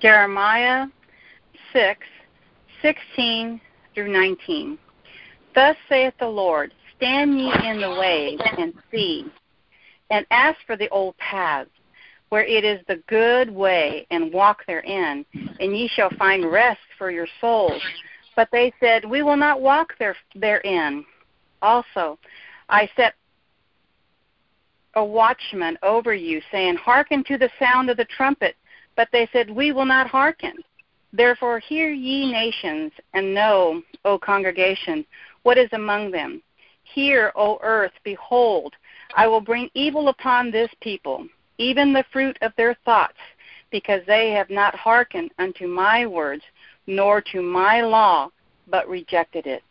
[0.00, 0.86] Jeremiah
[1.72, 2.00] 6,
[2.82, 3.60] 16
[3.94, 4.78] through 19.
[5.54, 9.26] Thus saith the Lord, Stand ye in the way and see,
[10.10, 11.70] and ask for the old paths,
[12.28, 15.24] where it is the good way, and walk therein,
[15.60, 17.82] and ye shall find rest for your souls.
[18.36, 21.04] But they said, We will not walk there, therein.
[21.62, 22.18] Also,
[22.68, 23.14] I set
[24.94, 28.56] a watchman over you, saying, Hearken to the sound of the trumpet.
[28.98, 30.54] But they said, We will not hearken.
[31.12, 35.06] Therefore, hear ye nations, and know, O congregation,
[35.44, 36.42] what is among them.
[36.82, 38.74] Hear, O earth, behold,
[39.14, 43.20] I will bring evil upon this people, even the fruit of their thoughts,
[43.70, 46.42] because they have not hearkened unto my words,
[46.88, 48.30] nor to my law,
[48.66, 49.62] but rejected it.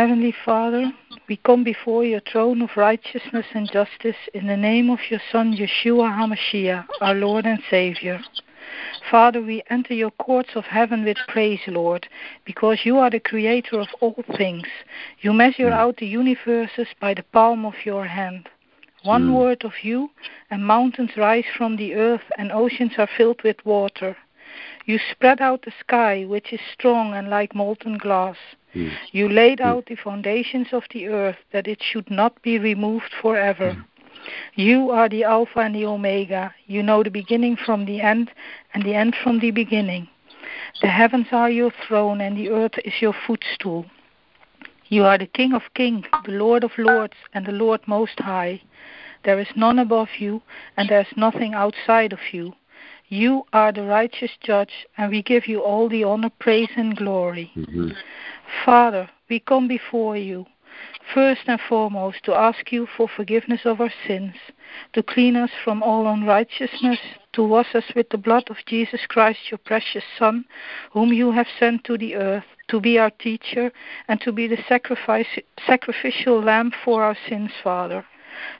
[0.00, 0.92] Heavenly Father,
[1.28, 5.52] we come before your throne of righteousness and justice in the name of your Son
[5.52, 8.20] Yeshua HaMashiach, our Lord and Savior.
[9.10, 12.06] Father, we enter your courts of heaven with praise, Lord,
[12.44, 14.68] because you are the creator of all things.
[15.20, 18.48] You measure out the universes by the palm of your hand.
[19.02, 19.34] One Mm.
[19.34, 20.10] word of you,
[20.48, 24.16] and mountains rise from the earth, and oceans are filled with water.
[24.84, 28.36] You spread out the sky, which is strong and like molten glass.
[28.74, 28.92] Mm.
[29.12, 33.76] You laid out the foundations of the earth, that it should not be removed forever.
[34.54, 36.54] You are the Alpha and the Omega.
[36.66, 38.30] You know the beginning from the end,
[38.74, 40.08] and the end from the beginning.
[40.82, 43.86] The heavens are your throne, and the earth is your footstool.
[44.88, 48.60] You are the King of kings, the Lord of lords, and the Lord most high.
[49.24, 50.42] There is none above you,
[50.76, 52.54] and there is nothing outside of you.
[53.08, 57.50] You are the righteous judge, and we give you all the honor, praise, and glory.
[57.56, 57.96] Mhm.
[58.64, 60.46] Father, we come before you,
[61.12, 64.34] first and foremost to ask you for forgiveness of our sins,
[64.92, 66.98] to clean us from all unrighteousness,
[67.32, 70.44] to wash us with the blood of Jesus Christ, your precious Son,
[70.92, 73.70] whom you have sent to the earth, to be our teacher,
[74.08, 78.04] and to be the sacrifice, sacrificial lamb for our sins, Father,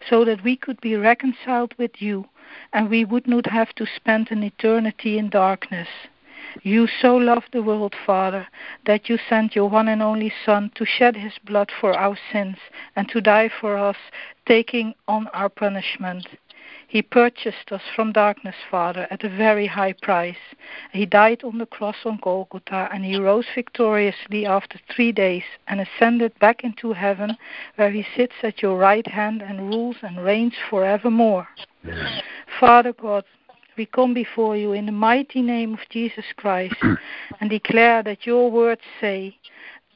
[0.09, 2.27] so that we could be reconciled with you,
[2.73, 5.89] and we would not have to spend an eternity in darkness.
[6.63, 8.49] You so loved the world, Father,
[8.85, 12.57] that you sent your one and only Son to shed his blood for our sins
[12.97, 13.97] and to die for us,
[14.47, 16.27] taking on our punishment.
[16.89, 20.39] He purchased us from darkness, Father, at a very high price.
[20.91, 25.81] He died on the cross on Golgotha, and he rose victoriously after three days and
[25.81, 27.37] ascended back into heaven,
[27.77, 31.49] where he sits at your right hand and rules and reigns forevermore.
[32.59, 33.25] Father God,
[33.79, 36.75] we come before you in the mighty name of Jesus Christ
[37.41, 39.39] and declare that your words say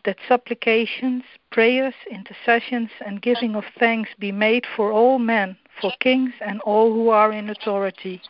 [0.05, 6.33] that supplications, prayers, intercessions, and giving of thanks be made for all men, for kings,
[6.41, 8.23] and all who are in authority.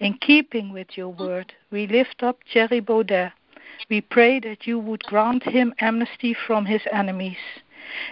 [0.00, 3.32] In keeping with your word, we lift up Thierry Baudet.
[3.88, 7.38] We pray that you would grant him amnesty from his enemies.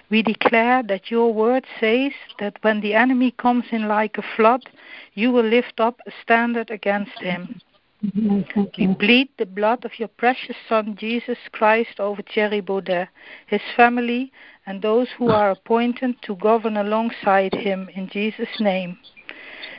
[0.08, 4.64] We declare that your word says that when the enemy comes in like a flood,
[5.16, 7.60] you will lift up a standard against him.
[8.78, 13.08] We bleed the blood of your precious Son, Jesus Christ, over Thierry Baudet,
[13.46, 14.30] his family,
[14.66, 18.98] and those who are appointed to govern alongside him in Jesus' name.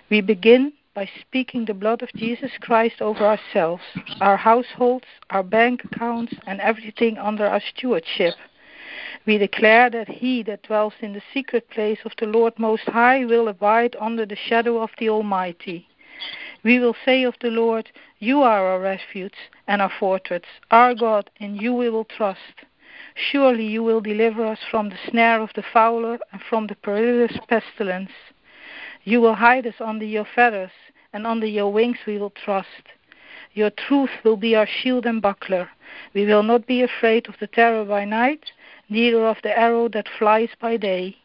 [0.10, 3.84] We begin by speaking the blood of Jesus Christ over ourselves,
[4.20, 8.34] our households, our bank accounts, and everything under our stewardship.
[9.28, 13.26] We declare that he that dwells in the secret place of the Lord Most High
[13.26, 15.86] will abide under the shadow of the Almighty.
[16.64, 19.36] We will say of the Lord, You are our refuge
[19.68, 22.64] and our fortress, our God, in you we will trust.
[23.16, 27.38] Surely you will deliver us from the snare of the fowler and from the perilous
[27.50, 28.12] pestilence.
[29.04, 30.72] You will hide us under your feathers,
[31.12, 32.88] and under your wings we will trust.
[33.54, 35.70] Your truth will be our shield and buckler.
[36.14, 38.52] We will not be afraid of the terror by night,
[38.90, 41.16] neither of the arrow that flies by day,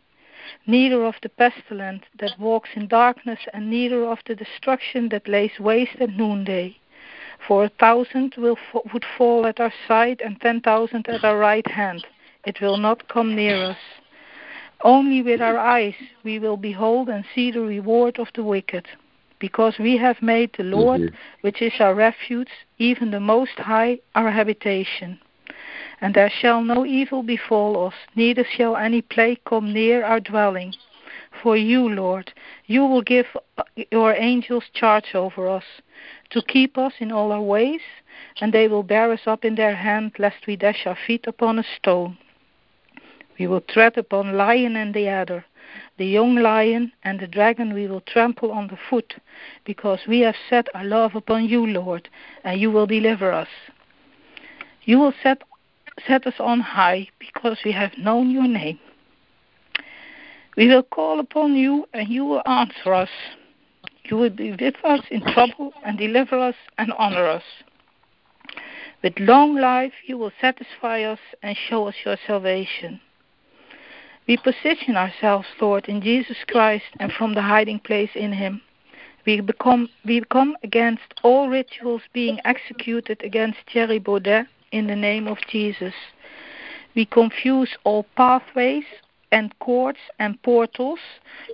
[0.66, 5.58] neither of the pestilence that walks in darkness, and neither of the destruction that lays
[5.60, 6.76] waste at noonday.
[7.46, 8.58] For a thousand will
[8.92, 12.06] would fall at our side, and ten thousand at our right hand.
[12.44, 13.78] It will not come near us.
[14.82, 15.94] Only with our eyes
[16.24, 18.86] we will behold and see the reward of the wicked.
[19.42, 21.16] because we have made the Lord, mm-hmm.
[21.40, 25.18] which is our refuge, even the Most High, our habitation.
[26.00, 30.74] And there shall no evil befall us, neither shall any plague come near our dwelling.
[31.42, 32.32] For you, Lord,
[32.66, 33.26] you will give
[33.56, 35.64] uh, your angels charge over us,
[36.30, 37.80] to keep us in all our ways,
[38.40, 41.58] and they will bear us up in their hand, lest we dash our feet upon
[41.58, 42.18] a stone.
[43.38, 45.44] We will tread upon lion and the adder,
[45.96, 49.14] the young lion and the dragon we will trample under foot,
[49.64, 52.08] because we have set our love upon you, Lord,
[52.44, 53.48] and you will deliver us.
[54.84, 55.42] You will set,
[56.06, 58.78] set us on high, because we have known your name.
[60.56, 63.10] We will call upon you, and you will answer us.
[64.04, 67.44] You will be with us in trouble and deliver us and honor us.
[69.02, 73.00] With long life, you will satisfy us and show us your salvation.
[74.28, 78.60] We position ourselves, Lord, in Jesus Christ and from the hiding place in Him.
[79.26, 80.22] We become, we
[80.62, 85.94] against all rituals being executed against Thierry Baudet in the name of Jesus.
[86.94, 88.84] We confuse all pathways
[89.30, 90.98] and courts and portals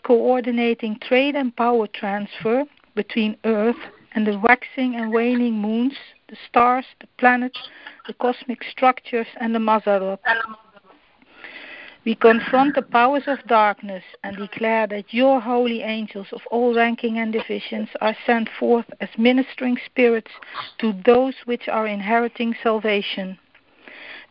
[0.04, 3.76] coordinating trade and power transfer between Earth
[4.14, 5.94] and the waxing and waning moons,
[6.28, 7.58] the stars, the planets,
[8.06, 10.18] the cosmic structures, and the Mazzaroth.
[12.08, 17.18] We confront the powers of darkness and declare that your holy angels of all ranking
[17.18, 20.30] and divisions are sent forth as ministering spirits
[20.78, 23.38] to those which are inheriting salvation.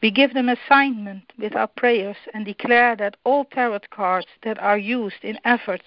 [0.02, 4.80] We give them assignment with our prayers and declare that all tarot cards that are
[4.80, 5.86] used in efforts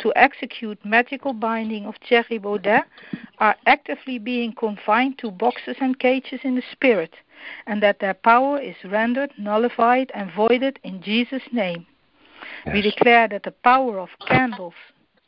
[0.00, 2.82] to execute magical binding of Thierry Baudet
[3.38, 7.14] are actively being confined to boxes and cages in the spirit,
[7.66, 11.86] and that their power is rendered nullified and voided in Jesus' name.
[12.66, 12.74] Yes.
[12.74, 14.74] We declare that the power of candles,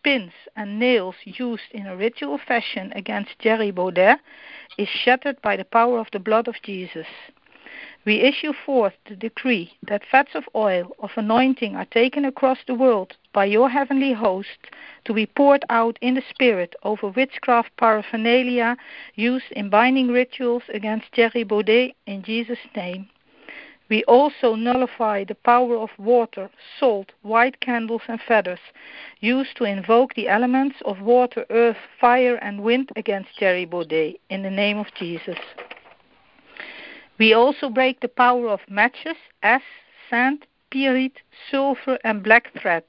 [0.02, 4.18] pins, and nails used in a ritual fashion against Thierry Baudet
[4.78, 7.06] is shattered by the power of the blood of Jesus.
[8.06, 12.74] We issue forth the decree that fats of oil of anointing are taken across the
[12.74, 14.70] world by your heavenly host
[15.04, 18.78] to be poured out in the Spirit over witchcraft paraphernalia
[19.16, 23.10] used in binding rituals against Thierry Baudet in Jesus' name.
[23.90, 26.48] We also nullify the power of water,
[26.78, 28.60] salt, white candles, and feathers
[29.18, 34.42] used to invoke the elements of water, earth, fire, and wind against Thierry Baudet in
[34.42, 35.38] the name of Jesus.
[37.20, 39.62] We also break the power of matches, ash,
[40.08, 41.18] sand, pyrite,
[41.50, 42.84] sulfur, and black thread.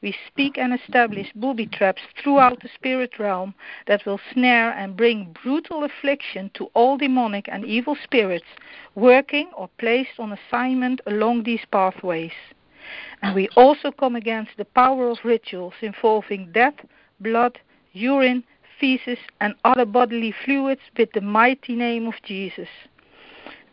[0.00, 3.56] We speak and establish booby traps throughout the spirit realm
[3.88, 8.46] that will snare and bring brutal affliction to all demonic and evil spirits
[8.94, 12.38] working or placed on assignment along these pathways.
[13.22, 16.76] And we also come against the power of rituals involving death,
[17.18, 17.58] blood,
[17.92, 18.44] urine,
[18.78, 22.68] feces, and other bodily fluids with the mighty name of Jesus.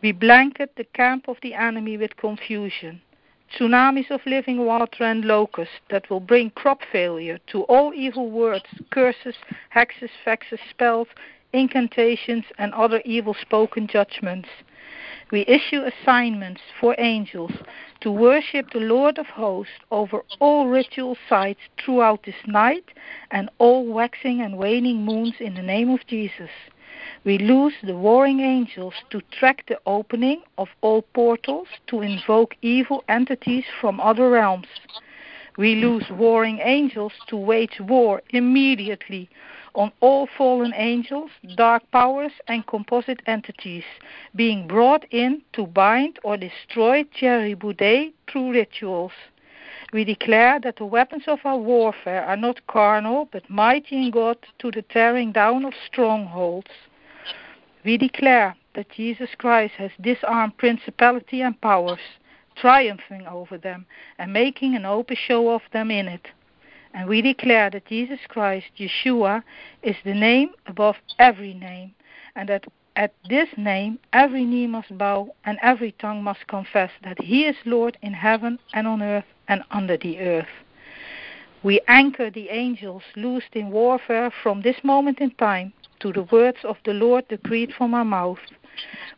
[0.02, 3.00] We blanket the camp of the enemy with confusion,
[3.50, 8.66] tsunamis of living water and locusts that will bring crop failure to all evil words,
[8.90, 9.36] curses,
[9.74, 11.08] hexes, vexes, spells,
[11.54, 14.50] incantations, and other evil spoken judgments.
[15.30, 17.52] We issue assignments for angels
[18.00, 22.84] to worship the Lord of hosts over all ritual sites throughout this night
[23.30, 26.50] and all waxing and waning moons in the name of Jesus.
[27.24, 33.02] We lose the warring angels to track the opening of all portals to invoke evil
[33.08, 34.68] entities from other realms.
[35.58, 39.28] We lose warring angels to wage war immediately
[39.74, 43.84] on all fallen angels, dark powers, and composite entities
[44.34, 49.12] being brought in to bind or destroy Thierry Baudet through rituals.
[49.92, 54.38] We declare that the weapons of our warfare are not carnal, but mighty in God
[54.58, 56.70] to the tearing down of strongholds.
[57.86, 62.00] We declare that Jesus Christ has disarmed principality and powers,
[62.56, 63.86] triumphing over them
[64.18, 66.26] and making an open show of them in it.
[66.92, 69.44] And we declare that Jesus Christ, Yeshua,
[69.84, 71.94] is the name above every name,
[72.34, 72.64] and that
[72.96, 77.54] at this name every knee must bow and every tongue must confess that he is
[77.64, 80.48] Lord in heaven and on earth and under the earth.
[81.62, 86.58] We anchor the angels loosed in warfare from this moment in time to the words
[86.64, 88.40] of the Lord decreed from our mouth.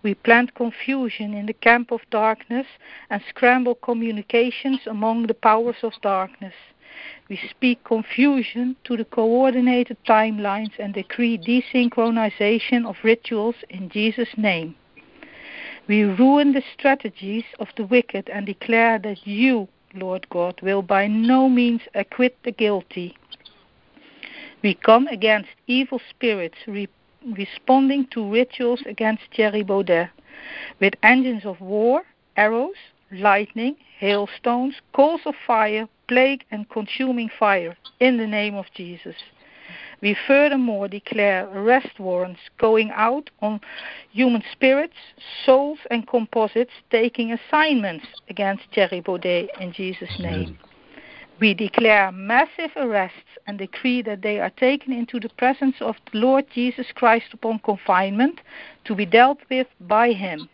[0.03, 2.67] We plant confusion in the camp of darkness
[3.11, 6.55] and scramble communications among the powers of darkness.
[7.29, 14.75] We speak confusion to the coordinated timelines and decree desynchronization of rituals in Jesus' name.
[15.89, 21.07] We ruin the strategies of the wicked and declare that you, Lord God, will by
[21.07, 23.17] no means acquit the guilty.
[24.63, 26.89] We come against evil spirits re-
[27.37, 30.11] responding to rituals against Thierry Baudet
[30.81, 32.03] with engines of war,
[32.37, 32.77] arrows,
[33.13, 39.17] lightning, hailstones, coals of fire, plague, and consuming fire in the name of Jesus.
[40.01, 43.61] We furthermore declare arrest warrants going out on
[44.13, 44.95] human spirits,
[45.45, 50.59] souls, and composites taking assignments against Thierry Baudet in Jesus' name.
[51.41, 56.19] We declare massive arrests and decree that they are taken into the presence of the
[56.19, 58.41] Lord Jesus Christ upon confinement
[58.85, 60.49] to be dealt with by Him.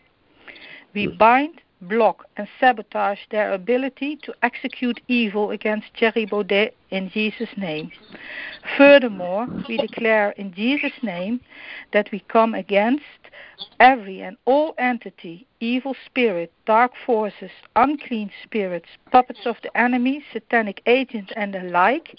[0.93, 7.49] We bind block, and sabotage their ability to execute evil against Thierry Baudet in Jesus'
[7.57, 7.91] name.
[8.77, 11.39] Furthermore, we declare in Jesus' name
[11.93, 13.03] that we come against
[13.79, 20.81] every and all entity, evil spirit, dark forces, unclean spirits, puppets of the enemy, satanic
[20.85, 22.17] agents, and the like,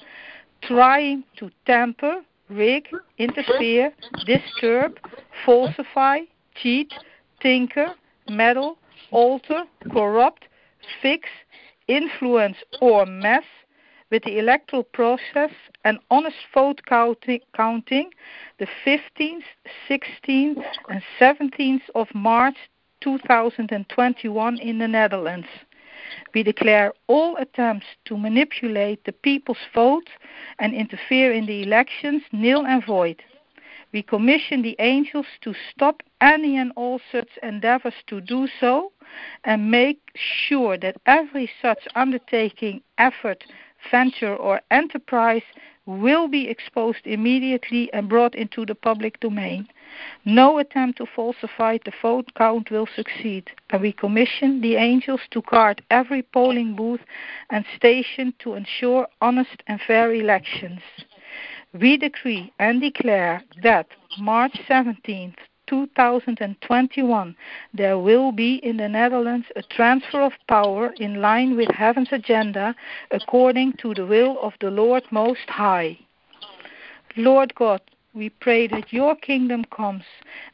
[0.63, 3.93] trying to tamper, rig, interfere,
[4.25, 4.99] disturb,
[5.45, 6.21] falsify,
[6.55, 6.93] cheat,
[7.41, 7.95] tinker,
[8.29, 8.79] meddle,
[9.11, 10.45] alter, corrupt,
[11.01, 11.29] fix,
[11.89, 13.45] influence, or mess
[14.11, 15.51] with the electoral process
[15.85, 18.11] and honest vote counting
[18.59, 19.43] the 15th,
[19.89, 22.57] 16th, and 17th of March
[23.01, 25.49] 2021 in the Netherlands.
[26.35, 30.09] We declare all attempts to manipulate the people's vote
[30.59, 33.23] and interfere in the elections nil and void.
[33.97, 38.93] We commission the angels to stop any and all such endeavors to do so
[39.43, 43.47] and make sure that every such undertaking, effort,
[43.91, 45.45] venture, or enterprise
[45.87, 49.67] will be exposed immediately and brought into the public domain.
[50.27, 55.41] No attempt to falsify the vote count will succeed, and we commission the angels to
[55.41, 57.01] guard every polling booth
[57.49, 60.83] and station to ensure honest and fair elections.
[61.81, 63.87] We decree and declare that
[64.19, 67.37] March 17th, 2021,
[67.75, 72.75] there will be in the Netherlands a transfer of power in line with heaven's agenda
[73.11, 75.99] according to the will of the Lord Most High.
[77.17, 77.83] Lord God,
[78.17, 80.05] we pray that your kingdom comes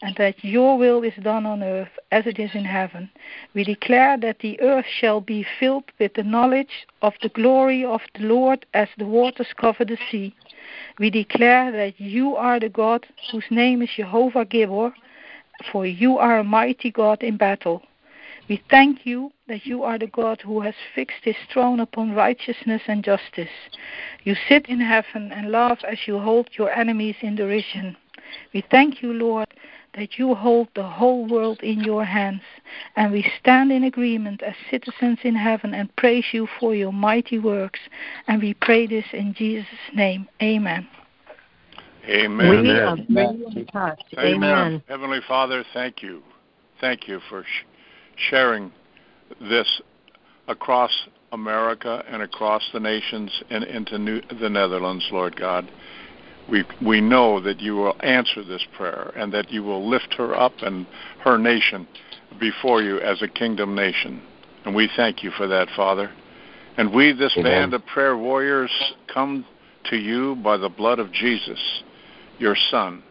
[0.02, 3.09] and that your will is done on earth as it is in heaven.
[3.54, 8.00] We declare that the earth shall be filled with the knowledge of the glory of
[8.14, 10.35] the Lord as the waters cover the sea.
[10.99, 14.92] We declare that you are the God whose name is Jehovah Gibbor,
[15.71, 17.83] for you are a mighty God in battle.
[18.49, 22.83] We thank you that you are the God who has fixed his throne upon righteousness
[22.87, 23.49] and justice.
[24.25, 27.97] You sit in heaven and laugh as you hold your enemies in derision.
[28.53, 29.49] We thank you, Lord,
[29.95, 32.43] that you hold the whole world in your hands,
[32.97, 37.39] and we stand in agreement as citizens in heaven and praise you for your mighty
[37.39, 37.81] works.
[38.27, 40.29] And we pray this in Jesus' name.
[40.43, 40.89] Amen.
[42.09, 42.51] Amen.
[42.51, 43.07] We Amen.
[43.11, 43.65] Amen.
[44.19, 44.83] Amen.
[44.89, 46.23] Heavenly Father, thank you.
[46.81, 47.72] Thank you for sh-
[48.16, 48.73] sharing
[49.40, 49.81] this
[50.49, 50.90] across
[51.33, 55.69] America and across the nations and into New- the Netherlands, Lord God
[56.49, 60.35] we we know that you will answer this prayer and that you will lift her
[60.38, 60.87] up and
[61.25, 61.87] her nation
[62.38, 64.23] before you as a kingdom nation.
[64.64, 66.11] And we thank you for that, Father.
[66.76, 67.52] And we, this Amen.
[67.52, 68.71] band of prayer warriors,
[69.12, 69.45] come
[69.90, 71.83] to you by the blood of Jesus,
[72.38, 73.02] your Son,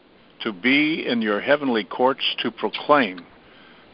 [0.41, 3.23] to be in your heavenly courts to proclaim,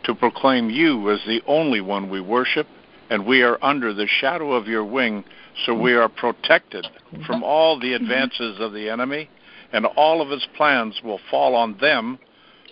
[0.08, 2.66] to proclaim you as the only one we worship,
[3.10, 5.24] and we are under the shadow of your wing
[5.66, 6.88] so we are protected
[7.26, 9.30] from all the advances of the enemy,
[9.74, 12.18] and all of his plans will fall on them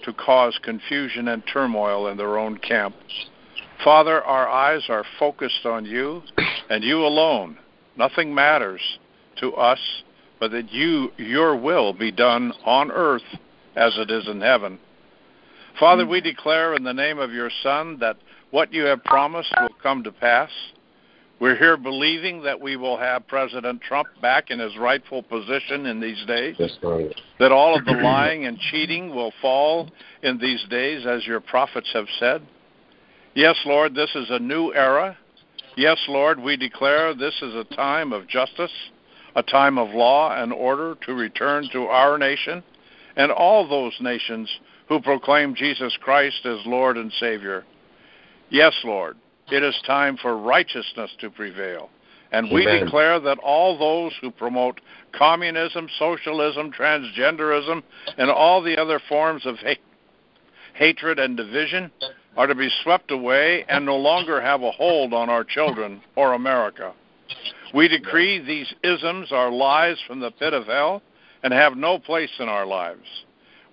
[0.04, 2.96] to cause confusion and turmoil in their own camp.
[3.84, 6.22] Father, our eyes are focused on you
[6.70, 7.58] and you alone.
[7.98, 8.82] Nothing matters
[9.40, 9.80] to us
[10.40, 13.24] but that you your will be done on earth
[13.76, 14.80] as it is in heaven.
[15.80, 16.10] Father, mm.
[16.10, 18.18] we declare in the name of your Son that
[18.52, 20.50] what you have promised will come to pass.
[21.40, 26.00] We're here believing that we will have President Trump back in his rightful position in
[26.00, 26.56] these days.
[26.82, 27.14] right.
[27.40, 29.90] That all of the lying and cheating will fall
[30.24, 32.42] in these days, as your prophets have said.
[33.34, 35.18] Yes, Lord, this is a new era.
[35.76, 38.72] Yes, Lord, we declare this is a time of justice,
[39.36, 42.64] a time of law and order to return to our nation
[43.18, 44.50] and all those nations
[44.88, 47.64] who proclaim Jesus Christ as Lord and Savior.
[48.50, 49.18] Yes, Lord,
[49.52, 51.90] it is time for righteousness to prevail.
[52.32, 52.86] And we Amen.
[52.86, 54.82] declare that all those who promote
[55.14, 57.82] communism, socialism, transgenderism,
[58.18, 59.80] and all the other forms of hate,
[60.74, 61.92] hatred and division
[62.36, 66.34] are to be swept away and no longer have a hold on our children or
[66.34, 66.94] America.
[67.74, 71.02] We decree these isms are lies from the pit of hell,
[71.44, 73.06] and have no place in our lives.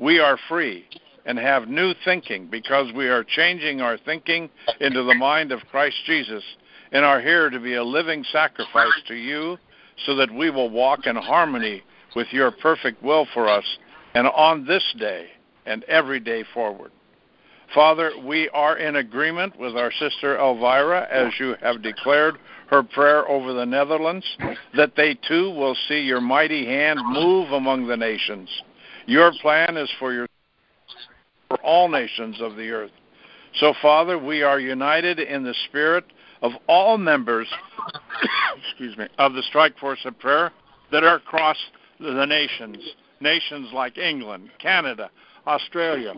[0.02, 0.84] We are free
[1.26, 5.94] and have new thinking because we are changing our thinking into the mind of Christ
[6.06, 6.42] Jesus
[6.90, 9.58] and are here to be a living sacrifice to you
[10.04, 11.84] so that we will walk in harmony
[12.16, 13.62] with your perfect will for us
[14.14, 15.28] and on this day
[15.66, 16.90] and every day forward.
[17.72, 22.38] Father, we are in agreement with our sister Elvira as you have declared
[22.70, 24.26] her prayer over the Netherlands,
[24.74, 28.48] that they too will see your mighty hand move among the nations.
[29.06, 30.26] Your plan is for your
[31.48, 32.90] for all nations of the earth.
[33.56, 36.04] So, Father, we are united in the spirit
[36.40, 37.46] of all members,
[38.68, 40.50] excuse me, of the Strike Force of Prayer
[40.90, 41.58] that are across
[42.00, 42.78] the nations,
[43.20, 45.10] nations like England, Canada,
[45.46, 46.14] Australia,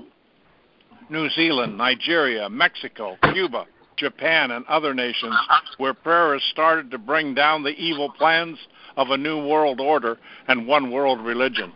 [1.11, 5.35] New Zealand, Nigeria, Mexico, Cuba, Japan, and other nations
[5.79, 8.59] where prayer has started to bring down the evil plans
[8.97, 11.73] of a new world order and one world religion.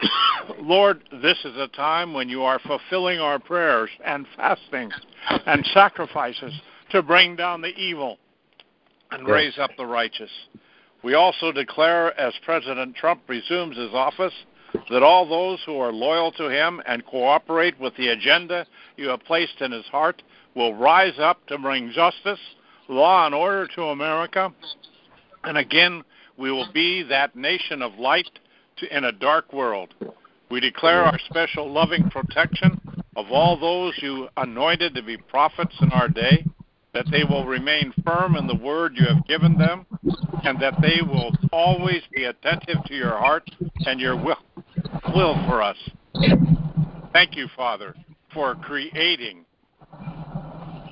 [0.60, 4.90] Lord, this is a time when you are fulfilling our prayers and fasting
[5.46, 6.52] and sacrifices
[6.90, 8.18] to bring down the evil
[9.10, 10.30] and raise up the righteous.
[11.02, 14.32] We also declare, as President Trump resumes his office,
[14.90, 19.24] that all those who are loyal to him and cooperate with the agenda you have
[19.24, 20.22] placed in his heart
[20.54, 22.40] will rise up to bring justice,
[22.88, 24.52] law, and order to America.
[25.44, 26.02] And again,
[26.36, 28.38] we will be that nation of light
[28.90, 29.94] in a dark world.
[30.50, 32.80] We declare our special loving protection
[33.16, 36.44] of all those you anointed to be prophets in our day,
[36.92, 39.86] that they will remain firm in the word you have given them,
[40.44, 43.50] and that they will always be attentive to your heart
[43.86, 44.38] and your will,
[45.14, 45.76] will for us.
[47.12, 47.94] Thank you, Father,
[48.32, 49.44] for creating.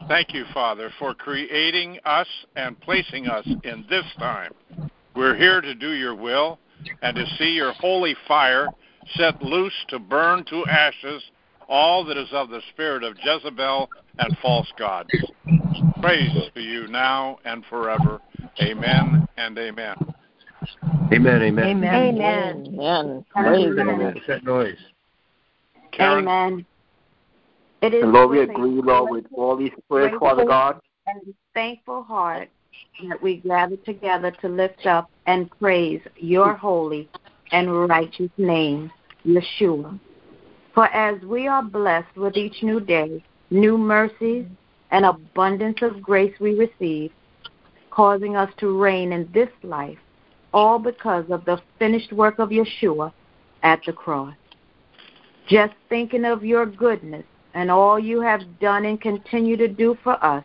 [0.08, 2.26] Thank you, Father, for creating us
[2.56, 4.52] and placing us in this time.
[5.14, 6.58] We're here to do your will
[7.02, 8.68] and to see your holy fire
[9.16, 11.22] set loose to burn to ashes
[11.68, 15.08] all that is of the spirit of Jezebel and false gods.
[16.00, 18.20] Praise to you now and forever.
[18.60, 19.96] Amen and amen.
[21.12, 21.64] Amen, amen.
[21.64, 21.94] Amen.
[21.94, 22.78] Amen.
[22.78, 23.24] amen.
[23.34, 24.20] Praise amen.
[24.26, 24.76] That noise.
[25.92, 26.28] Karen?
[26.28, 26.66] Amen.
[27.82, 30.80] It is and Lord, we agree, Lord, with all these prayers, Father God.
[31.06, 32.48] And thankful heart
[33.08, 37.08] that we gather together to lift up and praise your holy
[37.52, 38.90] and righteous name,
[39.26, 39.98] Yeshua.
[40.74, 44.46] For as we are blessed with each new day, new mercies
[44.90, 47.12] and abundance of grace we receive,
[47.90, 49.98] causing us to reign in this life,
[50.52, 53.12] all because of the finished work of Yeshua
[53.62, 54.34] at the cross.
[55.48, 60.22] Just thinking of your goodness and all you have done and continue to do for
[60.24, 60.44] us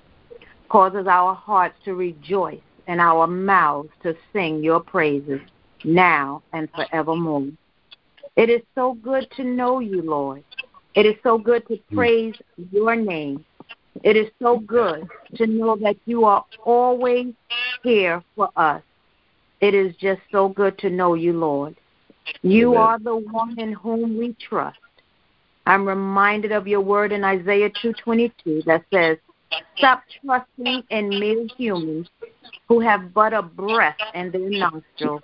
[0.69, 5.41] causes our hearts to rejoice and our mouths to sing your praises
[5.83, 7.47] now and forevermore.
[8.35, 10.43] It is so good to know you, Lord.
[10.95, 11.95] It is so good to hmm.
[11.95, 12.35] praise
[12.71, 13.45] your name.
[14.03, 17.33] It is so good to know that you are always
[17.83, 18.81] here for us.
[19.61, 21.75] It is just so good to know you, Lord.
[22.41, 22.81] You Amen.
[22.81, 24.77] are the one in whom we trust.
[25.65, 29.17] I'm reminded of your word in Isaiah 2:22 that says,
[29.77, 32.09] "Stop trusting in mere humans
[32.67, 35.23] who have but a breath in their nostrils.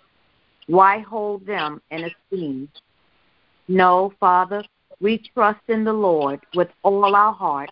[0.68, 2.70] Why hold them in esteem?"
[3.68, 4.64] No, Father,
[5.00, 7.70] we trust in the Lord with all our heart,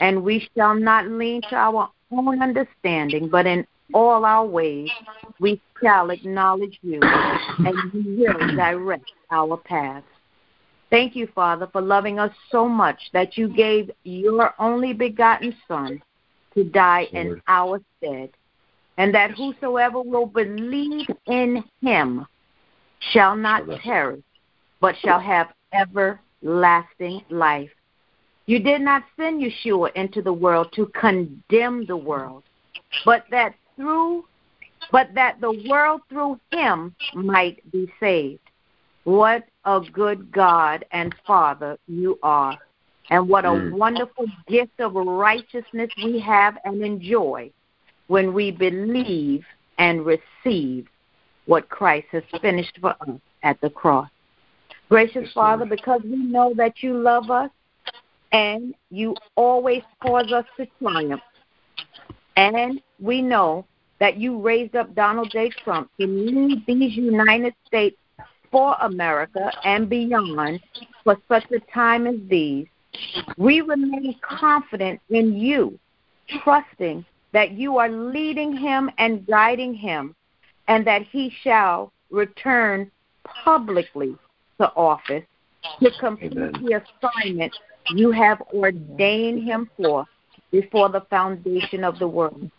[0.00, 4.90] and we shall not lean to our own understanding, but in all our ways
[5.38, 10.06] we shall acknowledge you, and you will direct our paths.
[10.90, 16.02] Thank you, Father, for loving us so much that you gave your only begotten Son
[16.54, 17.26] to die Lord.
[17.26, 18.30] in our stead,
[18.96, 22.26] and that whosoever will believe in him
[23.12, 24.22] shall not perish,
[24.80, 27.70] but shall have everlasting life.
[28.46, 32.44] You did not send Yeshua into the world to condemn the world,
[33.04, 34.24] but that through
[34.90, 38.40] but that the world through him might be saved.
[39.04, 42.56] What a good God and Father you are.
[43.10, 43.72] And what a mm.
[43.72, 47.50] wonderful gift of righteousness we have and enjoy
[48.06, 49.44] when we believe
[49.78, 50.88] and receive
[51.44, 54.08] what Christ has finished for us at the cross.
[54.88, 57.50] Gracious Father, because we know that you love us
[58.32, 61.20] and you always cause us to triumph.
[62.36, 63.66] And we know
[64.00, 65.50] that you raised up Donald J.
[65.62, 67.96] Trump to lead these United States
[68.50, 70.60] for America and beyond
[71.04, 72.66] for such a time as these,
[73.36, 75.78] we remain confident in you,
[76.42, 80.14] trusting that you are leading him and guiding him,
[80.66, 82.90] and that he shall return
[83.44, 84.16] publicly
[84.60, 85.24] to office
[85.82, 86.52] to complete Amen.
[86.64, 87.54] the assignment
[87.94, 90.04] you have ordained him for
[90.50, 92.50] before the foundation of the world.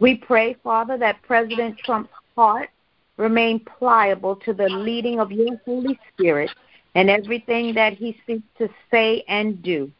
[0.00, 2.70] We pray, Father, that President Trump's heart
[3.16, 6.50] remain pliable to the leading of your Holy Spirit
[6.94, 9.90] and everything that he seeks to say and do.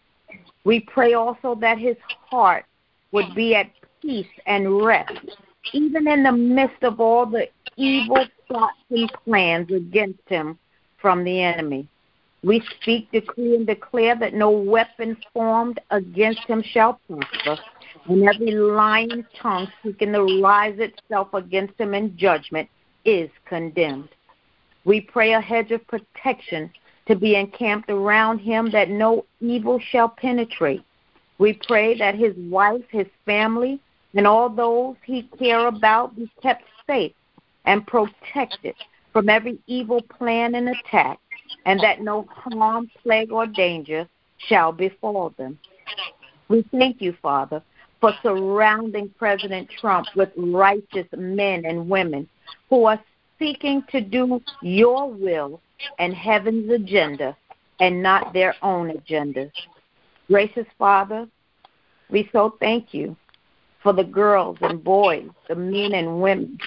[0.64, 1.96] We pray also that his
[2.30, 2.64] heart
[3.12, 5.12] would be at peace and rest,
[5.72, 10.58] even in the midst of all the evil plots and plans against him
[11.00, 11.88] from the enemy.
[12.42, 17.62] We speak, decree, and declare that no weapon formed against him shall prosper,
[18.06, 22.68] and every lying tongue seeking to rise itself against him in judgment
[23.04, 24.08] is condemned.
[24.84, 26.70] We pray a hedge of protection
[27.06, 30.82] to be encamped around him that no evil shall penetrate.
[31.38, 33.80] We pray that his wife, his family,
[34.14, 37.12] and all those he care about be kept safe
[37.64, 38.74] and protected
[39.12, 41.18] from every evil plan and attack,
[41.66, 45.58] and that no harm, plague, or danger shall befall them.
[46.48, 47.62] We thank you, Father,
[48.00, 52.28] for surrounding President Trump with righteous men and women
[52.70, 53.00] who are
[53.38, 55.60] seeking to do your will
[55.98, 57.36] and heaven's agenda
[57.80, 59.50] and not their own agendas.
[60.28, 61.26] Gracious Father,
[62.10, 63.16] we so thank you
[63.82, 66.58] for the girls and boys, the men and women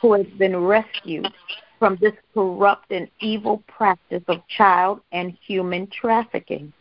[0.00, 1.28] who have been rescued
[1.78, 6.72] from this corrupt and evil practice of child and human trafficking.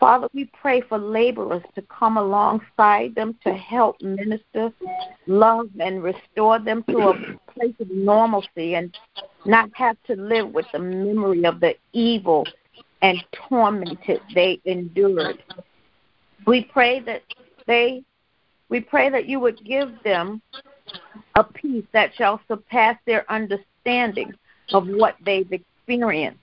[0.00, 4.72] Father, we pray for laborers to come alongside them to help minister,
[5.26, 7.14] love, and restore them to a
[7.52, 8.96] place of normalcy and
[9.44, 12.46] not have to live with the memory of the evil
[13.02, 15.42] and tormented they endured.
[16.46, 17.22] We pray that
[17.66, 18.02] they
[18.70, 20.40] we pray that you would give them
[21.34, 24.32] a peace that shall surpass their understanding
[24.72, 26.38] of what they've experienced.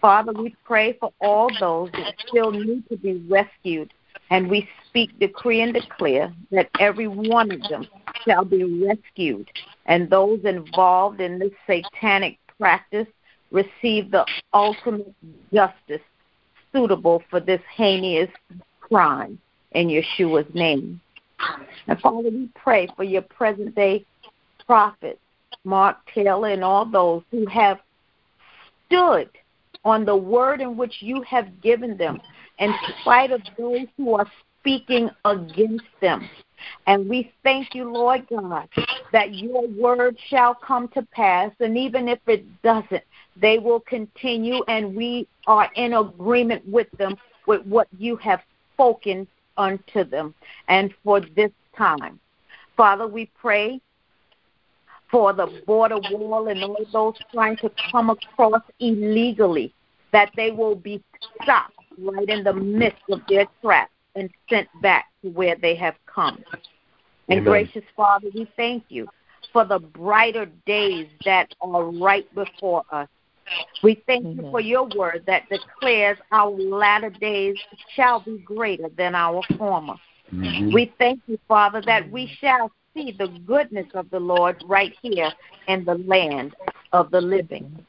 [0.00, 3.92] Father, we pray for all those that still need to be rescued,
[4.30, 7.86] and we speak, decree, and declare that every one of them
[8.24, 9.48] shall be rescued,
[9.86, 13.06] and those involved in this satanic practice
[13.50, 15.14] receive the ultimate
[15.52, 16.02] justice
[16.72, 18.30] suitable for this heinous
[18.80, 19.38] crime
[19.72, 21.00] in Yeshua's name.
[21.86, 24.04] And Father, we pray for your present day
[24.66, 25.20] prophets,
[25.64, 27.78] Mark Taylor, and all those who have
[28.88, 29.30] stood
[29.84, 32.20] on the word in which you have given them,
[32.58, 34.26] in spite of those who are
[34.60, 36.28] speaking against them.
[36.86, 38.68] And we thank you, Lord God,
[39.12, 41.52] that your word shall come to pass.
[41.60, 43.04] And even if it doesn't,
[43.36, 48.40] they will continue, and we are in agreement with them with what you have
[48.74, 50.34] spoken unto them
[50.68, 52.18] and for this time.
[52.76, 53.80] Father, we pray
[55.10, 59.72] for the border wall and all those trying to come across illegally,
[60.12, 61.02] that they will be
[61.42, 65.94] stopped right in the midst of their trap and sent back to where they have
[66.06, 66.42] come.
[67.28, 67.44] And Amen.
[67.44, 69.08] gracious Father, we thank you
[69.52, 73.08] for the brighter days that are right before us.
[73.82, 77.56] We thank you for your word that declares our latter days
[77.94, 79.94] shall be greater than our former.
[80.32, 80.72] Mhm.
[80.72, 85.32] We thank you, Father, that we shall see the goodness of the Lord right here
[85.68, 86.54] in the land
[86.92, 87.84] of the living.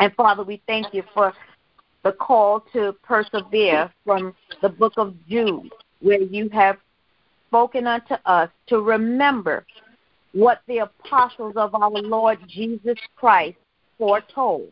[0.00, 1.32] And Father, we thank you for
[2.04, 6.76] the call to persevere from the book of Jude, where you have
[7.48, 9.64] spoken unto us to remember
[10.32, 13.56] what the apostles of our Lord Jesus Christ
[13.96, 14.70] foretold.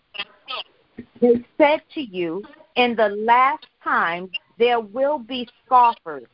[1.20, 2.44] They said to you,
[2.76, 6.26] in the last times there will be scoffers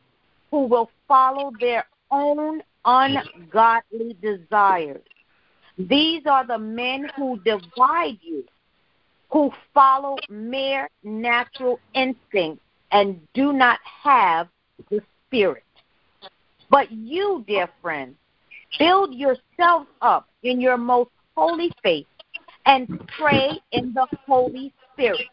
[0.51, 5.01] who will follow their own ungodly desires.
[5.77, 8.43] These are the men who divide you,
[9.31, 14.47] who follow mere natural instincts and do not have
[14.89, 15.63] the Spirit.
[16.69, 18.15] But you, dear friends,
[18.77, 22.07] build yourselves up in your most holy faith
[22.65, 25.27] and pray in the Holy Spirit.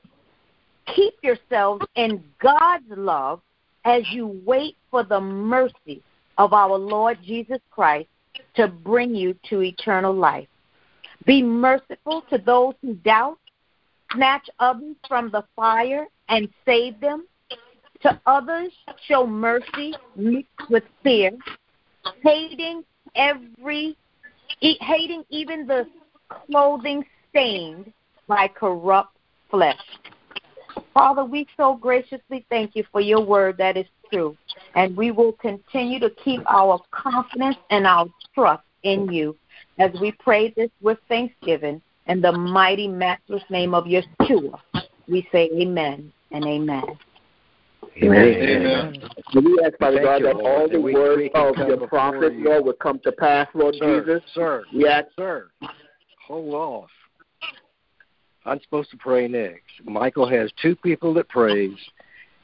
[0.95, 3.41] Keep yourselves in God's love
[3.85, 6.03] as you wait for the mercy
[6.40, 8.09] of our Lord Jesus Christ
[8.55, 10.48] to bring you to eternal life.
[11.26, 13.38] Be merciful to those who doubt,
[14.14, 17.26] snatch others from the fire and save them.
[18.00, 18.72] To others,
[19.07, 21.33] show mercy mixed with fear,
[22.22, 23.94] hating every,
[24.62, 25.87] hating even the
[26.31, 27.92] clothing stained
[28.26, 29.14] by corrupt
[29.50, 29.76] flesh.
[30.94, 34.35] Father, we so graciously thank you for your word that is true,
[34.75, 39.37] and we will continue to keep our confidence and our trust in you
[39.79, 44.59] as we pray this with thanksgiving In the mighty, matchless name of Yeshua,
[45.09, 46.85] we say amen and amen.
[48.03, 48.19] Amen.
[48.19, 49.03] Amen.
[49.35, 53.13] We ask, Father God, that all the words of your prophet, Lord, would come to
[53.13, 54.23] pass, Lord sir, Jesus.
[54.35, 55.05] Sir, yes.
[55.17, 55.51] sir,
[56.27, 56.91] hold off.
[58.47, 59.63] I'm supposed to pray next.
[59.85, 61.77] Michael has two people that prays,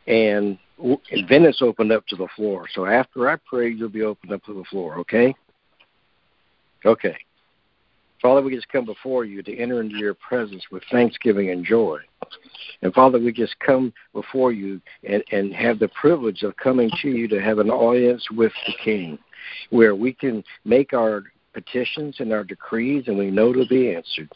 [0.06, 2.66] and, and then it's opened up to the floor.
[2.72, 5.34] So after I pray, you'll be opened up to the floor, okay?
[6.84, 7.16] Okay.
[8.22, 11.98] Father, we just come before you to enter into your presence with thanksgiving and joy.
[12.82, 17.08] And Father, we just come before you and, and have the privilege of coming to
[17.08, 19.18] you to have an audience with the King,
[19.70, 21.24] where we can make our
[21.56, 24.30] petitions and our decrees, and we know to be answered.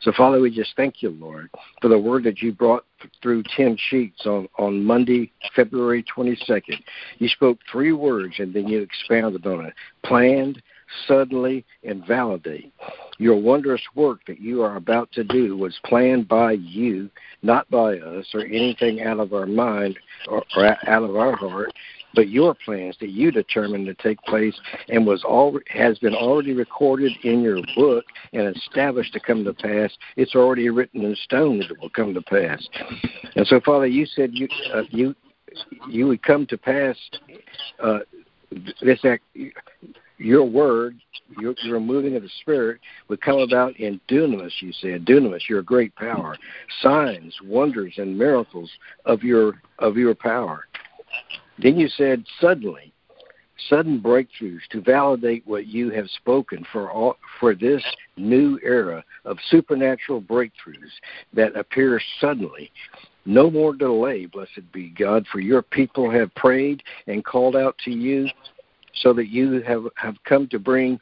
[0.00, 1.48] So, Father, we just thank you, Lord,
[1.80, 2.84] for the word that you brought
[3.22, 6.82] through Tim Sheets on, on Monday, February 22nd.
[7.18, 10.60] You spoke three words, and then you expounded on it planned,
[11.06, 12.72] suddenly, invalidate.
[13.18, 17.10] Your wondrous work that you are about to do was planned by you,
[17.42, 21.72] not by us or anything out of our mind or, or out of our heart,
[22.14, 26.52] but your plans that you determined to take place and was all has been already
[26.52, 29.90] recorded in your book and established to come to pass.
[30.16, 32.66] It's already written in stone that it will come to pass.
[33.34, 35.14] And so, Father, you said you uh, you
[35.88, 36.96] you would come to pass
[37.82, 38.00] uh,
[38.80, 39.24] this act
[40.18, 40.96] your word,
[41.40, 45.04] your, your moving of the Spirit would come about in dunamis, you said.
[45.04, 46.36] Dunamis, your great power.
[46.82, 48.70] Signs, wonders, and miracles
[49.04, 50.66] of your of your power.
[51.58, 52.92] Then you said suddenly,
[53.68, 57.82] sudden breakthroughs to validate what you have spoken for all for this
[58.16, 60.92] new era of supernatural breakthroughs
[61.32, 62.70] that appear suddenly.
[63.26, 67.90] No more delay, blessed be God, for your people have prayed and called out to
[67.90, 68.28] you
[68.96, 70.98] so that you have, have come to bring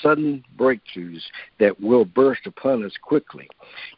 [0.00, 1.22] sudden breakthroughs
[1.58, 3.48] that will burst upon us quickly.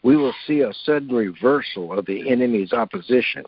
[0.03, 3.45] We will see a sudden reversal of the enemy's opposition,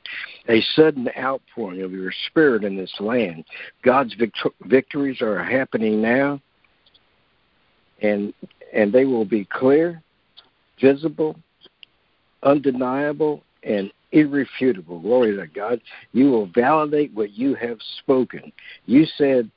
[0.48, 3.44] a sudden outpouring of your spirit in this land.
[3.82, 6.40] God's victor- victories are happening now,
[8.02, 8.34] and
[8.72, 10.02] and they will be clear,
[10.80, 11.36] visible,
[12.42, 15.00] undeniable, and irrefutable.
[15.00, 15.80] Glory to God.
[16.12, 18.52] You will validate what you have spoken.
[18.84, 19.50] You said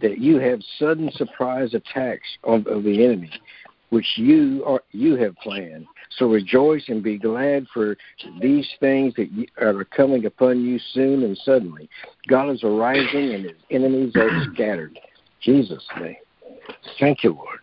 [0.00, 3.30] that you have sudden surprise attacks of, of the enemy,
[3.90, 5.86] which you are you have planned.
[6.18, 7.96] So rejoice and be glad for
[8.40, 11.88] these things that you, are coming upon you soon and suddenly.
[12.28, 14.98] God is arising and his enemies are scattered.
[15.40, 16.16] Jesus' name.
[16.98, 17.58] Thank you, Lord.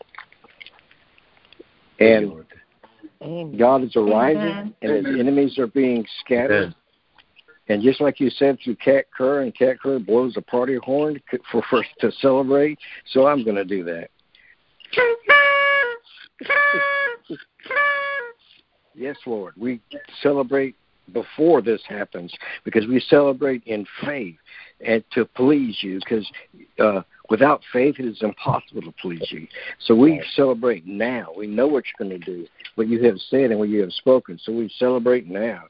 [3.21, 6.51] And God is arising and his enemies are being scattered.
[6.63, 6.75] Amen.
[7.67, 11.19] And just like you said through Kat Kerr, and Kat Kerr blows a party horn
[11.51, 12.77] for, for to celebrate,
[13.11, 14.09] so I'm going to do that.
[18.95, 19.53] yes, Lord.
[19.57, 19.81] We
[20.21, 20.75] celebrate
[21.13, 24.37] before this happens because we celebrate in faith
[24.85, 26.29] and to please you because
[26.79, 29.47] uh, without faith it is impossible to please you.
[29.79, 31.27] So we celebrate now.
[31.35, 33.93] We know what you're going to do, what you have said and what you have
[33.93, 34.39] spoken.
[34.43, 35.65] So we celebrate now.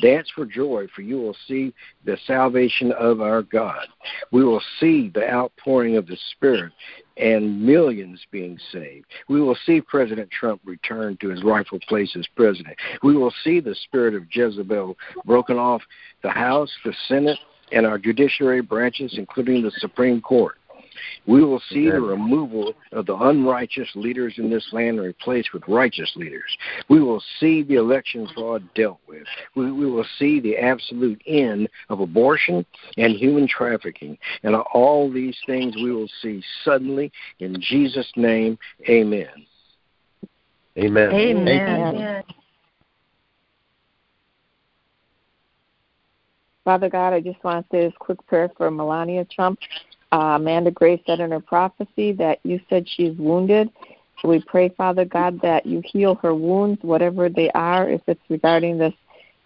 [0.00, 1.72] Dance for joy, for you will see
[2.04, 3.86] the salvation of our God.
[4.32, 6.72] We will see the outpouring of the Spirit
[7.16, 9.06] and millions being saved.
[9.28, 12.76] We will see President Trump return to his rightful place as president.
[13.02, 15.82] We will see the spirit of Jezebel broken off
[16.22, 17.38] the House, the Senate,
[17.70, 20.56] and our judiciary branches, including the Supreme Court.
[21.26, 25.62] We will see the removal of the unrighteous leaders in this land and replaced with
[25.68, 26.56] righteous leaders.
[26.88, 29.26] We will see the election fraud dealt with.
[29.54, 32.64] We, we will see the absolute end of abortion
[32.96, 34.18] and human trafficking.
[34.42, 38.58] And all these things we will see suddenly in Jesus' name.
[38.88, 39.28] Amen.
[40.76, 41.12] Amen.
[41.12, 41.94] Amen.
[41.94, 42.24] Amen.
[46.64, 49.58] Father God, I just want to say this quick prayer for Melania Trump.
[50.14, 53.68] Uh, Amanda Grace said in her prophecy that you said she's wounded.
[54.22, 58.20] So we pray, Father God, that you heal her wounds, whatever they are, if it's
[58.28, 58.94] regarding this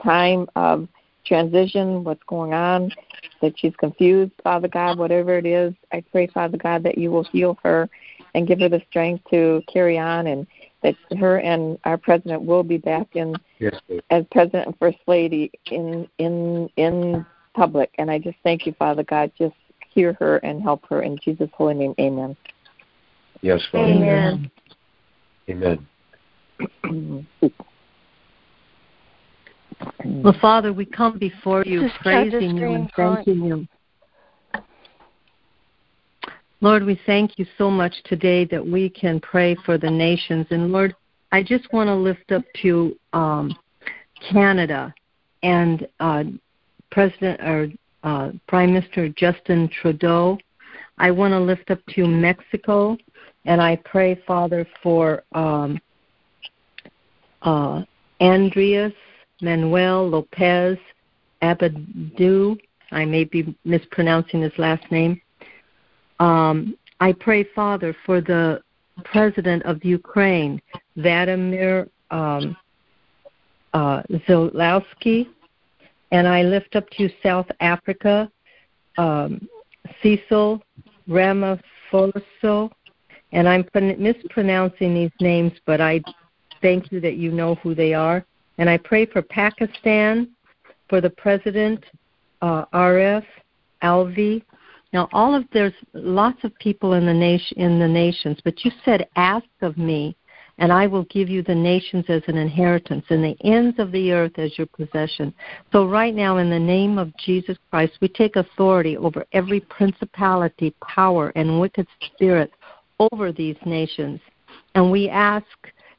[0.03, 0.87] time of
[1.25, 2.93] transition, what's going on,
[3.41, 5.73] that she's confused, Father God, whatever it is.
[5.91, 7.89] I pray, Father God, that you will heal her
[8.35, 10.47] and give her the strength to carry on and
[10.83, 13.75] that her and our president will be back in yes,
[14.11, 17.91] as president and first lady in in in public.
[17.97, 19.57] And I just thank you, Father God, just
[19.99, 21.95] hear her and help her in Jesus' holy name.
[21.99, 22.37] Amen.
[23.43, 23.93] Yes, Father.
[23.93, 24.51] Amen.
[25.51, 25.87] Amen.
[30.23, 33.67] Well, Father, we come before you Just praising you and thanking you.
[36.61, 40.47] Lord, we thank you so much today that we can pray for the nations.
[40.51, 40.95] And Lord,
[41.33, 43.57] I just want to lift up to um,
[44.31, 44.95] Canada
[45.43, 46.25] and uh,
[46.91, 47.69] President or
[48.03, 50.39] uh, Prime Minister Justin Trudeau.
[50.99, 52.97] I want to lift up to Mexico,
[53.45, 55.81] and I pray, Father, for um,
[57.43, 57.83] uh,
[58.21, 58.93] Andreas
[59.41, 60.79] Manuel Lopez
[61.43, 62.59] Abadu.
[62.91, 65.21] I may be mispronouncing his last name.
[66.19, 68.61] Um, I pray, Father, for the
[69.05, 70.61] president of Ukraine,
[70.97, 72.57] Vladimir um,
[73.73, 75.29] uh, Zelensky,
[76.11, 78.31] and I lift up to South Africa,
[78.97, 79.49] um,
[80.03, 80.63] Cecil
[81.09, 82.71] Ramaphosa,
[83.33, 83.67] and I'm
[83.99, 86.01] mispronouncing these names, but I
[86.63, 88.25] thank you that you know who they are.
[88.59, 90.29] And I pray for Pakistan,
[90.89, 91.85] for the president,
[92.43, 93.25] uh, Arif
[93.83, 94.43] Alvi.
[94.93, 98.71] Now, all of there's lots of people in the nation in the nations, but you
[98.85, 100.17] said, "Ask of me,
[100.59, 104.13] and I will give you the nations as an inheritance, and the ends of the
[104.13, 105.33] earth as your possession."
[105.73, 110.75] So, right now, in the name of Jesus Christ, we take authority over every principality,
[110.81, 112.53] power, and wicked spirit
[112.99, 114.21] over these nations,
[114.75, 115.47] and we ask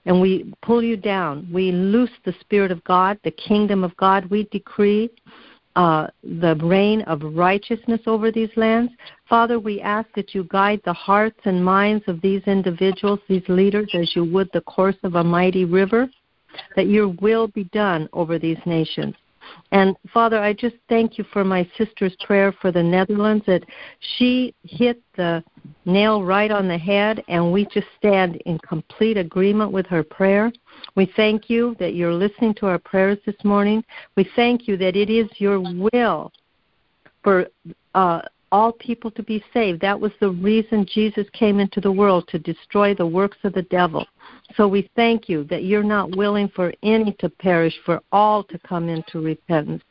[0.06, 1.48] and we pull you down.
[1.52, 4.26] We loose the Spirit of God, the kingdom of God.
[4.26, 5.10] We decree
[5.80, 6.08] uh,
[6.42, 8.92] the reign of righteousness over these lands.
[9.30, 13.90] Father, we ask that you guide the hearts and minds of these individuals, these leaders,
[13.94, 16.10] as you would the course of a mighty river,
[16.76, 19.16] that your will be done over these nations.
[19.72, 23.64] And Father, I just thank you for my sister's prayer for the Netherlands that
[24.18, 25.44] she hit the
[25.86, 30.52] nail right on the head, and we just stand in complete agreement with her prayer.
[30.96, 33.84] We thank you that you're listening to our prayers this morning.
[34.16, 36.32] We thank you that it is your will
[37.24, 37.48] for
[37.94, 39.82] uh, all people to be saved.
[39.82, 43.64] That was the reason Jesus came into the world to destroy the works of the
[43.64, 44.06] devil.
[44.56, 48.60] So we thank you that you're not willing for any to perish, for all to
[48.60, 49.84] come into repentance.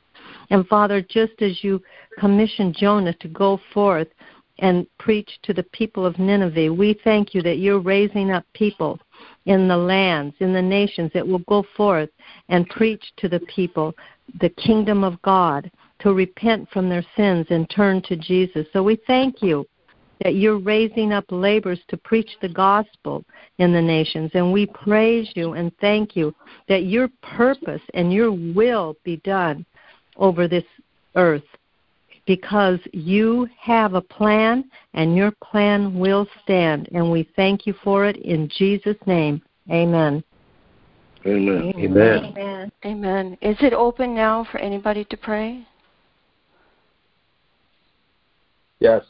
[0.51, 1.83] And Father, just as you
[2.19, 4.09] commissioned Jonah to go forth
[4.59, 8.99] and preach to the people of Nineveh, we thank you that you're raising up people
[9.47, 12.11] in the lands, in the nations that will go forth
[12.49, 13.95] and preach to the people
[14.41, 18.67] the kingdom of God to repent from their sins and turn to Jesus.
[18.73, 19.67] So we thank you
[20.23, 23.25] that you're raising up laborers to preach the gospel
[23.59, 24.31] in the nations.
[24.35, 26.35] And we praise you and thank you
[26.69, 29.65] that your purpose and your will be done
[30.17, 30.65] over this
[31.15, 31.45] earth
[32.27, 36.89] because you have a plan and your plan will stand.
[36.93, 39.41] And we thank you for it in Jesus' name.
[39.71, 40.23] Amen.
[41.27, 41.73] Amen.
[41.77, 42.25] Amen.
[42.37, 42.73] Amen.
[42.85, 43.39] Amen.
[43.41, 45.67] Is it open now for anybody to pray?
[48.81, 49.03] Yes.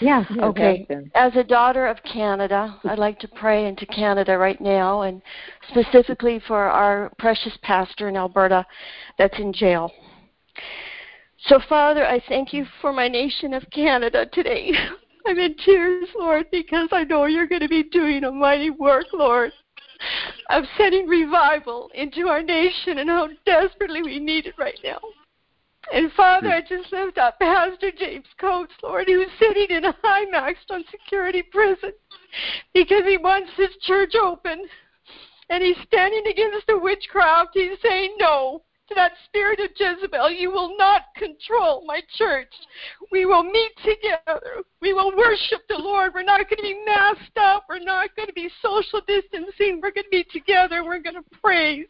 [0.00, 0.24] Yeah.
[0.42, 0.86] Okay.
[1.14, 5.22] As a daughter of Canada, I'd like to pray into Canada right now and
[5.70, 8.64] specifically for our precious pastor in Alberta
[9.18, 9.90] that's in jail.
[11.46, 14.72] So, Father, I thank you for my nation of Canada today.
[15.26, 19.06] I'm in tears, Lord, because I know you're going to be doing a mighty work,
[19.12, 19.52] Lord,
[20.50, 25.00] of sending revival into our nation and how desperately we need it right now.
[25.92, 30.24] And Father, I just lift up Pastor James Coates, Lord, who's sitting in a high
[30.30, 31.92] maximum security prison
[32.74, 34.66] because he wants his church open.
[35.48, 37.50] And he's standing against the witchcraft.
[37.54, 40.30] He's saying no to that spirit of Jezebel.
[40.30, 42.52] You will not control my church.
[43.12, 44.62] We will meet together.
[44.80, 46.12] We will worship the Lord.
[46.14, 47.64] We're not going to be masked up.
[47.68, 49.80] We're not going to be social distancing.
[49.80, 50.84] We're going to be together.
[50.84, 51.86] We're going to praise.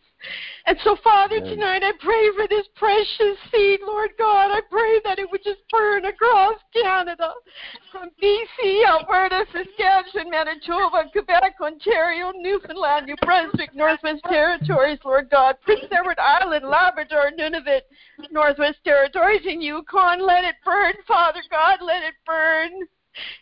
[0.67, 1.51] And so, Father, Amen.
[1.51, 4.51] tonight I pray for this precious seed, Lord God.
[4.51, 7.33] I pray that it would just burn across Canada,
[7.93, 15.85] from BC, Alberta, Saskatchewan, Manitoba, Quebec, Ontario, Newfoundland, New Brunswick, Northwest Territories, Lord God, Prince
[15.93, 17.83] Edward Island, Labrador, Nunavut,
[18.31, 20.27] Northwest Territories, and Yukon.
[20.27, 21.79] Let it burn, Father God.
[21.81, 22.71] Let it burn.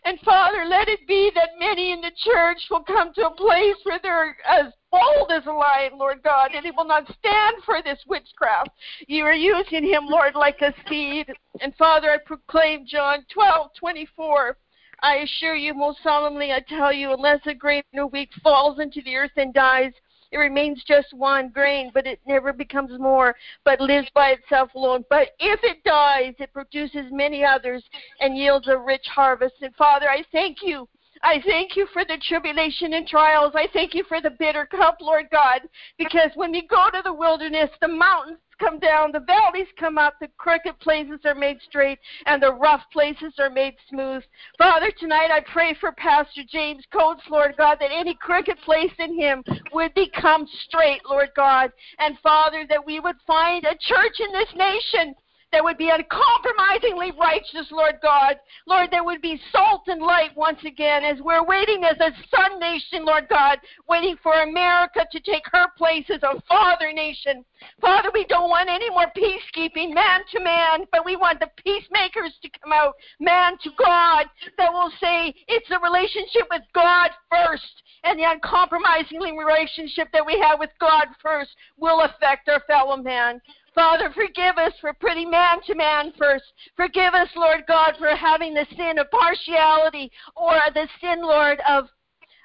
[0.05, 3.75] And Father, let it be that many in the church will come to a place
[3.83, 7.81] where they're as bold as a lion, Lord God, and he will not stand for
[7.83, 8.69] this witchcraft.
[9.07, 11.31] You are using him, Lord, like a seed.
[11.61, 14.57] And Father, I proclaim John 12, 24.
[15.01, 19.01] I assure you most solemnly, I tell you, unless a grain of wheat falls into
[19.03, 19.91] the earth and dies,
[20.31, 25.05] it remains just one grain, but it never becomes more, but lives by itself alone.
[25.09, 27.83] But if it dies, it produces many others
[28.19, 29.55] and yields a rich harvest.
[29.61, 30.87] And Father, I thank you
[31.25, 33.53] I thank you for the tribulation and trials.
[33.55, 35.61] I thank you for the bitter cup, Lord God,
[35.97, 40.13] because when we go to the wilderness, the mountains come down, the valleys come up,
[40.21, 41.97] the crooked places are made straight,
[42.27, 44.21] and the rough places are made smooth.
[44.59, 49.19] Father, tonight I pray for Pastor James Coates, Lord God, that any crooked place in
[49.19, 51.71] him would become straight, Lord God.
[51.97, 55.15] And Father, that we would find a church in this nation
[55.55, 58.35] that would be uncompromisingly righteous, Lord God.
[58.67, 62.59] Lord, there would be salt and light once again as we're waiting as a son
[62.59, 67.45] nation, Lord God, waiting for America to take her place as a father nation.
[67.79, 72.33] Father, we don't want any more peacekeeping, man to man, but we want the peacemakers
[72.41, 74.25] to come out, man to God,
[74.57, 80.37] that will say it's a relationship with God first and the uncompromisingly relationship that we
[80.39, 83.41] have with God first will affect our fellow man.
[83.75, 86.45] Father, forgive us for putting man to man first.
[86.77, 91.85] Forgive us, Lord God, for having the sin of partiality or the sin, Lord, of,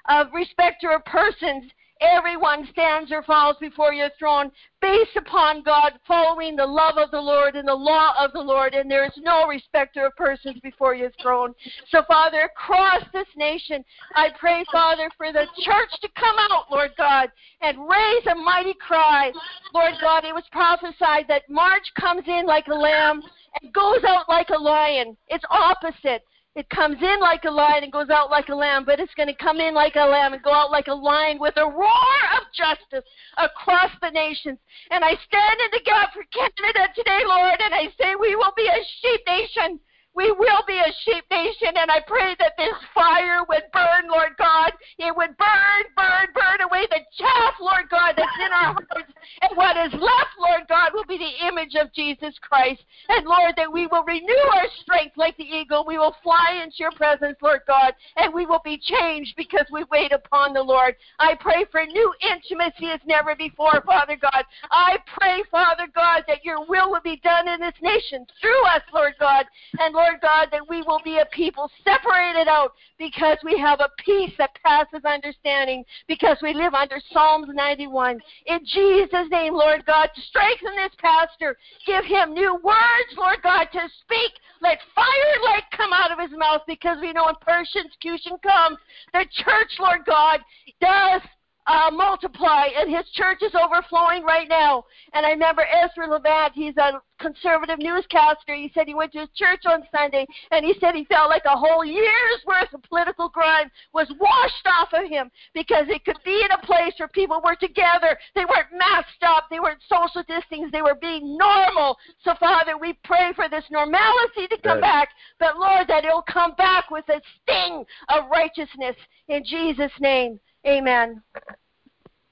[0.09, 1.71] of respect to persons
[2.01, 7.21] Everyone stands or falls before your throne based upon God, following the love of the
[7.21, 10.95] Lord and the law of the Lord, and there is no respecter of persons before
[10.95, 11.53] your throne.
[11.89, 13.85] So, Father, across this nation,
[14.15, 17.29] I pray, Father, for the church to come out, Lord God,
[17.61, 19.31] and raise a mighty cry.
[19.73, 23.21] Lord God, it was prophesied that March comes in like a lamb
[23.61, 25.15] and goes out like a lion.
[25.27, 26.23] It's opposite.
[26.53, 29.29] It comes in like a lion and goes out like a lamb, but it's going
[29.29, 32.19] to come in like a lamb and go out like a lion with a roar
[32.35, 34.59] of justice across the nations.
[34.89, 38.51] And I stand in the gap for Canada today, Lord, and I say we will
[38.57, 39.79] be a sheep nation.
[40.13, 44.35] We will be a sheep nation, and I pray that this fire would burn, Lord
[44.37, 44.71] God.
[44.99, 49.13] It would burn, burn, burn away the chaff, Lord God, that's in our hearts.
[49.41, 52.81] And what is left, Lord God, will be the image of Jesus Christ.
[53.07, 55.85] And Lord, that we will renew our strength like the eagle.
[55.87, 59.85] We will fly into your presence, Lord God, and we will be changed because we
[59.91, 60.95] wait upon the Lord.
[61.19, 64.43] I pray for new intimacy as never before, Father God.
[64.71, 68.81] I pray, Father God, that your will will be done in this nation through us,
[68.93, 69.45] Lord God.
[69.79, 73.89] And Lord God, that we will be a people separated out because we have a
[74.03, 78.19] peace that passes understanding, because we live under Psalms 91.
[78.47, 81.57] In Jesus' name, Lord God, strengthen this pastor.
[81.85, 84.31] Give him new words, Lord God, to speak.
[84.61, 88.77] Let fire light come out of his mouth because we know when persecution comes,
[89.13, 90.39] the church, Lord God,
[90.79, 91.21] does
[91.67, 94.83] uh, multiply, and his church is overflowing right now.
[95.13, 98.55] And I remember Ezra Levant, he's a conservative newscaster.
[98.55, 101.45] He said he went to his church on Sunday, and he said he felt like
[101.45, 106.17] a whole year's worth of political grime was washed off of him because it could
[106.25, 108.17] be in a place where people were together.
[108.35, 111.97] They weren't masked up, they weren't social distancing, they were being normal.
[112.23, 114.89] So, Father, we pray for this normalcy to come yes.
[114.89, 115.09] back,
[115.39, 118.95] but Lord, that it'll come back with a sting of righteousness
[119.27, 120.39] in Jesus' name.
[120.65, 121.21] Amen.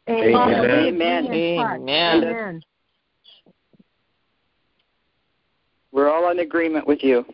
[0.10, 0.36] Amen.
[0.36, 1.26] Amen.
[1.28, 1.90] Amen.
[1.90, 2.62] Amen.
[5.92, 7.26] We're all in agreement with you.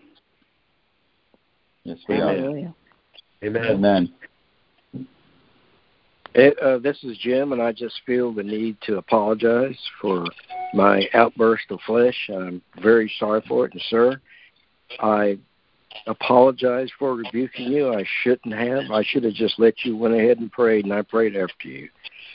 [1.83, 2.73] Yes, we Amen.
[3.43, 3.47] are.
[3.47, 3.65] Amen.
[3.65, 4.13] Amen.
[6.33, 10.25] It, uh, this is Jim, and I just feel the need to apologize for
[10.73, 12.29] my outburst of flesh.
[12.29, 14.19] I'm very sorry for it, and sir,
[14.99, 15.37] I
[16.07, 17.93] apologize for rebuking you.
[17.93, 18.91] I shouldn't have.
[18.91, 21.89] I should have just let you went ahead and prayed, and I prayed after you.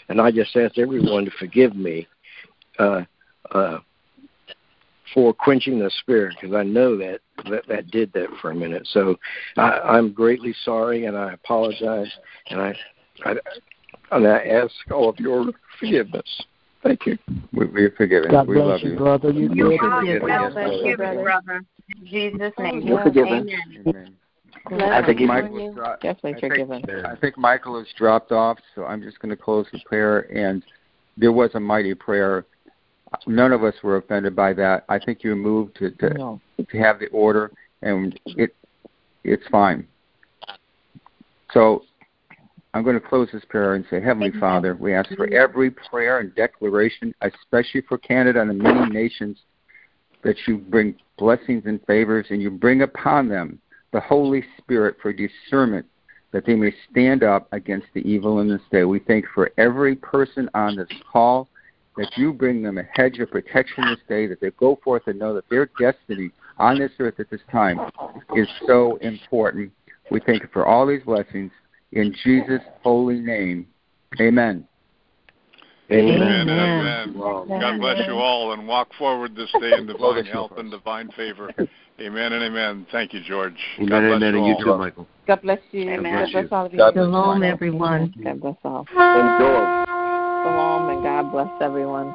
[0.08, 2.06] And I just asked everyone to forgive me
[2.78, 3.02] uh,
[3.52, 3.78] uh,
[5.14, 8.88] for quenching the spirit, because I know that, that that did that for a minute.
[8.92, 9.16] So
[9.56, 12.12] I, I'm greatly sorry, and I apologize,
[12.48, 12.74] and I,
[13.24, 13.34] I
[14.12, 16.42] and I ask all of your forgiveness.
[16.82, 17.18] Thank you.
[17.52, 18.30] We, we're forgiven.
[18.30, 18.96] God we bless love you, you.
[18.96, 19.30] brother.
[19.30, 20.22] You, you good.
[20.26, 21.64] God bless you, brother.
[21.98, 22.80] In Jesus' name.
[22.82, 23.48] You're forgiven.
[23.86, 24.16] Amen.
[24.72, 26.52] I think Michael has dro- Definitely I think,
[26.86, 27.06] forgiven.
[27.06, 30.20] I think Michael has dropped off, so I'm just going to close the prayer.
[30.36, 30.62] And
[31.16, 32.44] there was a mighty prayer.
[33.26, 34.84] None of us were offended by that.
[34.88, 36.40] I think you moved to to, No.
[36.58, 37.50] to have the order,
[37.82, 38.54] and it
[39.24, 39.86] it's fine.
[41.52, 41.82] So
[42.72, 46.20] I'm going to close this prayer and say, Heavenly Father, we ask for every prayer
[46.20, 49.38] and declaration, especially for Canada and the many nations,
[50.22, 53.60] that you bring blessings and favors and you bring upon them
[53.92, 55.86] the Holy Spirit for discernment
[56.32, 58.84] that they may stand up against the evil in this day.
[58.84, 61.48] We thank for every person on this call
[61.96, 65.18] that you bring them a hedge of protection this day, that they go forth and
[65.18, 67.80] know that their destiny on this earth at this time
[68.36, 69.72] is so important.
[70.10, 71.50] We thank you for all these blessings
[71.92, 73.66] in Jesus' holy name.
[74.20, 74.66] Amen.
[75.92, 76.48] Amen.
[76.48, 77.14] Amen.
[77.16, 77.60] amen.
[77.60, 81.52] God bless you all and walk forward this day in divine health and divine favor.
[82.00, 82.86] Amen and amen.
[82.90, 83.52] Thank you, George.
[83.76, 84.72] Amen, God bless amen, you and you all.
[84.72, 85.08] too, Michael.
[85.26, 85.90] God bless you.
[85.90, 86.12] Amen.
[86.14, 86.78] God bless all of you.
[86.78, 87.48] God bless Shalom, you.
[87.48, 88.14] everyone.
[88.24, 88.86] God bless all.
[88.96, 89.84] Enjoy.
[90.42, 92.14] Shalom, and God bless everyone.